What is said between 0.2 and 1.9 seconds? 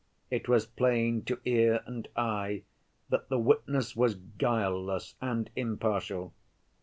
It was plain to ear